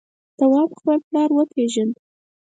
[0.37, 1.93] تواب خپل پلار وپېژند.